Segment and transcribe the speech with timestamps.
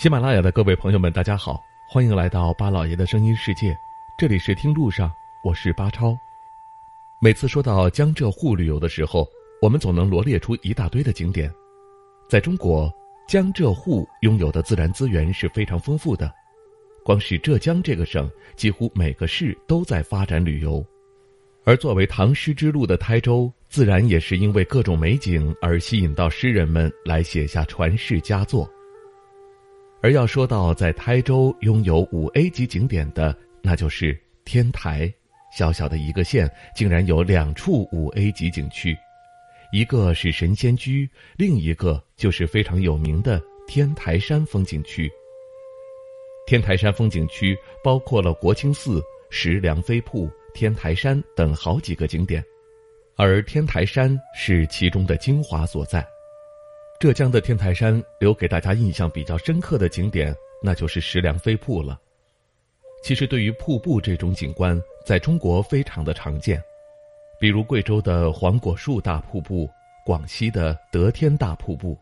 [0.00, 3.76] 喜马拉雅的各位朋友们，大家好，欢迎来到巴老爷的声音世界。
[4.16, 5.12] 这里是听路上，
[5.42, 6.16] 我是巴超。
[7.18, 9.26] 每次说到江浙沪旅游的时候，
[9.60, 11.52] 我们总能罗列出一大堆的景点。
[12.28, 12.88] 在中国，
[13.26, 16.32] 江浙沪拥有的自然资源是非常丰富的，
[17.02, 20.80] 光是浙江这个省，几乎每个市都在发展旅游。
[21.64, 28.70] 而作为唐诗之路的台州，自然也是因为各种美景而吸引到诗人们来写下传世佳作。
[30.00, 35.12] 而要说到在台州拥有五 A 级景点的，那就是天台。
[35.56, 38.94] 小小的一个县，竟然有两处五 A 级景区，
[39.72, 45.10] 一个是神仙居，另一个就是非常有名的天台山风景区。
[46.46, 52.44] 天台山风景区包括了国清寺、石梁飞瀑、天台山等好几个景点，
[53.16, 56.06] 而天台山是其中的精华所在。
[56.98, 61.96] 浙江的天台山留给大家印象比较深刻的景点，那就是石梁飞瀑了。
[63.04, 66.60] 其实，对于瀑布这种景观，在中国非常的常见，
[67.38, 69.70] 比如贵州的黄果树大瀑布，
[70.04, 71.96] 广西的德天大瀑布。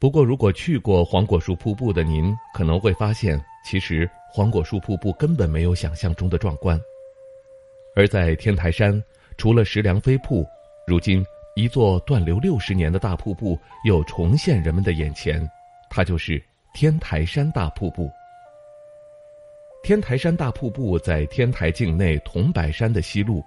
[0.00, 6.76] 不过，如果去过黄果树瀑布的您，可能会发现，其实黄果树瀑布根本没有想象中的壮观。
[7.94, 9.00] 而在天台山，
[9.36, 10.44] 除了石梁飞瀑，
[10.88, 11.24] 如今。
[11.54, 15.46] 一座断流六十年的大瀑布又重现人们的眼前，
[15.90, 16.42] 它就是
[16.72, 18.10] 天台山大瀑布。
[19.82, 23.44] 天台山大瀑布在天台境内桐柏山的西麓，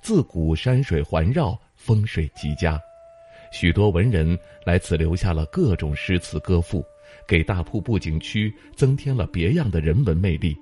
[0.00, 2.80] 自古山水环绕，风水极佳，
[3.52, 6.82] 许多文人来此留下了各种诗词歌赋，
[7.28, 10.56] 给大瀑布景区增添了别样的人文魅力。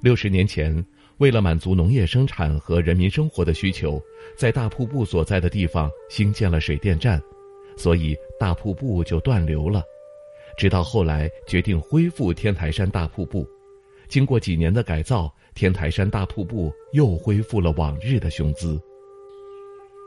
[0.00, 0.84] 六十年前。
[1.18, 4.00] 为了满足农业生产和人民生活的需求，
[4.36, 7.20] 在大瀑布所在的地方兴建了水电站，
[7.76, 9.82] 所以大瀑布就断流了。
[10.56, 13.48] 直到后来决定恢复天台山大瀑布，
[14.08, 18.80] 经过几年的改造，天台山大瀑布又恢复了往日的雄姿。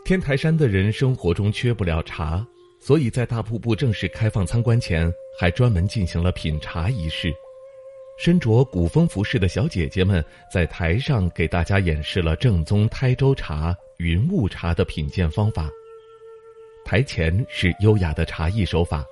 [0.06, 2.46] 天台山的人生活中缺不了茶，
[2.80, 7.34] 所以在大瀑布正式开放参观前，还专门进行了品茶仪式。
[8.18, 10.24] 身着古风服饰的小姐姐们
[10.54, 15.70] 在台上给大家演示了正宗台州茶云雾茶的品鉴方法。
[16.86, 19.04] 台前是优雅的茶艺手法，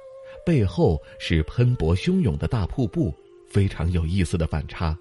[0.45, 3.13] 背后是喷薄汹涌的大瀑布，
[3.47, 4.97] 非常有意思的反差。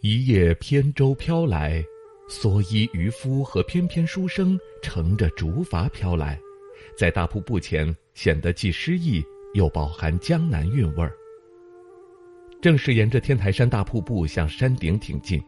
[0.00, 1.84] 一叶扁舟飘来，
[2.28, 6.40] 蓑衣渔夫和翩翩书生乘着竹筏飘来，
[6.96, 9.22] 在大瀑布前显得既诗意
[9.54, 11.12] 又饱含江南韵味儿。
[12.62, 15.42] 正是沿着天台山大瀑布向山顶挺进，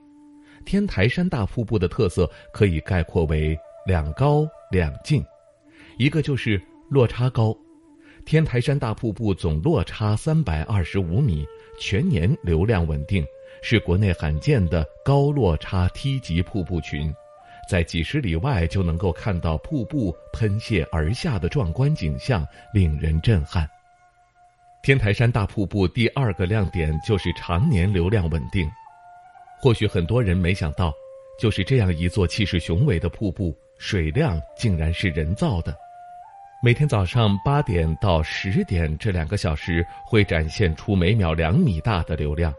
[0.64, 5.24] 天台山大瀑布的特色可以概括为两高两静，
[5.96, 6.60] 一个就是
[6.90, 7.56] 落差高，
[8.26, 11.46] 天台山大瀑布总落差三百二十五米，
[11.78, 13.24] 全年流量稳定，
[13.62, 17.14] 是国内罕见的高落差梯级瀑布群，
[17.70, 23.70] 在几十里外就能够看到瀑布喷泻而下的壮观景象，令人震撼。
[24.84, 28.70] 天台山大瀑布第二个亮点就是常年流量稳定。
[29.58, 30.92] 或许很多人没想到，
[31.38, 35.74] 就是这样一座气势雄伟的瀑布，水量竟然是人造的。
[36.62, 42.52] 每天早上八点到十点这两个小时会展现出每秒两米大的流量，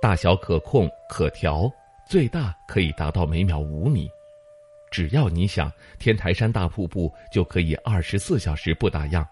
[0.00, 1.68] 大小可控可调，
[2.08, 4.08] 最大可以达到每秒五米。
[4.88, 9.26] 只要你想，天台山大瀑布就可以二十四小时不打烊。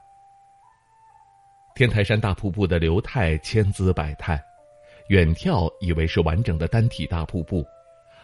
[1.74, 4.40] 天台山大瀑布的流态千姿百态，
[5.08, 7.66] 远眺以为是完整的单体大瀑布，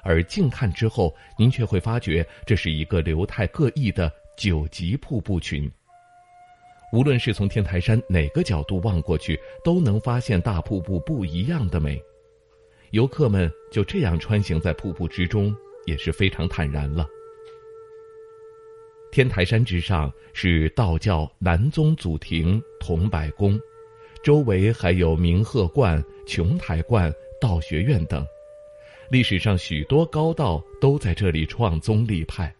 [0.04, 5.68] 而近看之后，您却会发觉这是一个流态各异的九级瀑布群。
[6.92, 12.00] 无论是从天台山哪个角度望过去，都能发现大瀑布不一样的美。
[12.92, 15.52] 游客们就这样穿行在瀑布之中，
[15.86, 17.04] 也是非常坦然了。
[19.10, 23.58] 天台山之上是道教南宗祖庭桐柏宫，
[24.22, 28.24] 周围还有明鹤观、琼台观、道学院等，
[29.10, 32.54] 历史上许多高道都在这里创宗立派，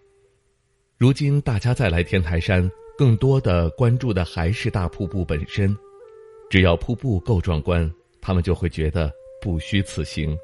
[0.98, 2.68] 如今大家再来天台山，
[2.98, 5.76] 更多的关注的还是大瀑布本身。
[6.50, 7.88] 只要瀑布够壮观，
[8.20, 9.08] 他们就会觉得
[9.40, 10.36] 不虚此行。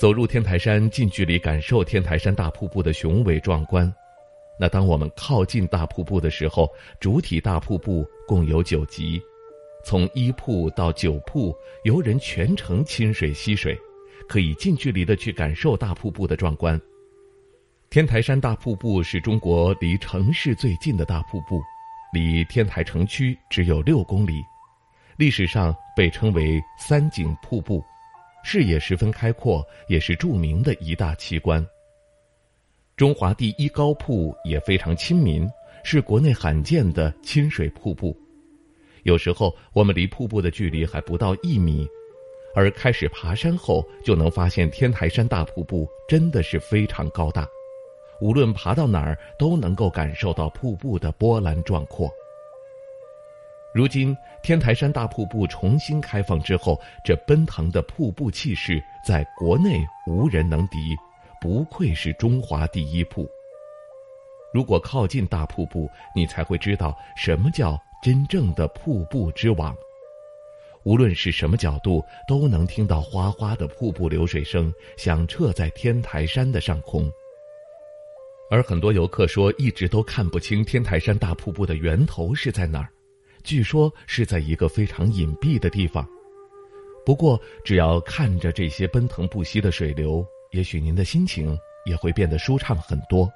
[0.00, 3.94] 走入天台山，近距离感受天台山大瀑布的雄伟壮观。
[4.58, 9.20] 那当我们靠近大瀑布的时候，主体大瀑布共有九级，
[9.84, 11.54] 从一瀑到九瀑，
[11.84, 13.78] 游人全程亲水吸水，
[14.28, 16.80] 可以近距离的去感受大瀑布的壮观。
[17.90, 21.60] 天台山大瀑布是中国离城市最近的大瀑布，
[22.12, 24.42] 离天台城区只有六公里，
[25.18, 27.84] 历史上被称为“三景瀑布”，
[28.42, 31.64] 视野十分开阔，也是著名的一大奇观。
[32.96, 35.46] 中华第一高瀑也非常亲民，
[35.84, 38.16] 是国内罕见的亲水瀑布。
[39.02, 41.86] 有时候我们离瀑布的距离还不到一米，
[42.54, 47.46] 而开始爬山后，就能发现天台山大瀑布真的是非常高大。
[48.18, 52.10] 无论爬到哪儿，都能够感受到瀑布的波澜壮阔。
[53.74, 60.96] 如今天台山大瀑布重新开放之后，这奔腾的瀑布气势在国内无人能敌，
[61.40, 63.28] 不愧是中华第一瀑。
[64.52, 69.76] 如果靠近大瀑布，你才会知道什么叫真正的瀑布之王。
[70.84, 77.10] 无论是什么角度，都能听到哗哗的瀑布流水声响彻在天台山的上空。
[78.48, 82.88] 而很多游客说，一直都看不清天台山大瀑布的源头是在哪儿，
[83.42, 86.08] 据说是在一个非常隐蔽的地方。
[87.04, 90.24] 不过，只要看着这些奔腾不息的水流，
[90.56, 91.54] 也许您的心情
[91.84, 93.30] 也会变得舒畅很多。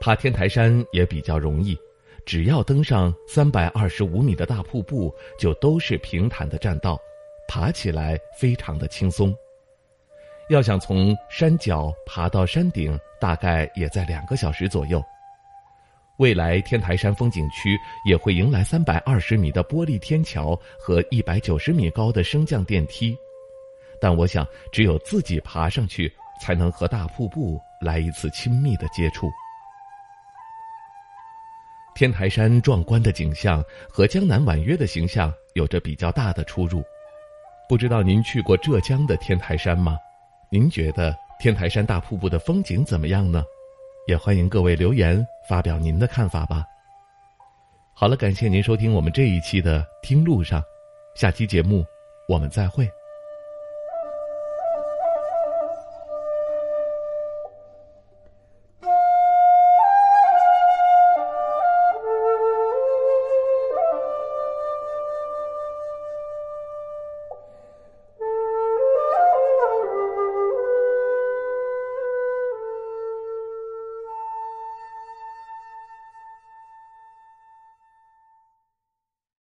[0.00, 1.78] 爬天台山也比较容易，
[2.24, 6.98] 只要登上三百二十五米的大瀑布，就都是平坦的栈道，
[7.46, 9.32] 爬起来非常的轻松。
[10.48, 15.00] 要想从山脚爬到山顶，大概也在两个小时左右。
[16.18, 23.16] 未来天台山风景区也会迎来三百二十米的玻璃天桥和一百九十米高的升降电梯，
[24.00, 29.30] 但我想只有自己爬上去，才能和大瀑布来一次亲密的接触。
[31.94, 36.84] 天台山壮观的景象和江南婉约的形象有着比较大的出入，
[37.68, 39.96] 不知道您去过浙江的天台山吗？
[40.50, 43.42] 您觉得天台山大瀑布的风景怎么样呢？
[44.06, 46.64] 也欢迎各位留言发表您的看法吧。
[47.94, 50.60] 好了，感谢您收听我们这一期的《听路上》，
[51.14, 51.82] 下期节目
[52.28, 52.86] 我们再会。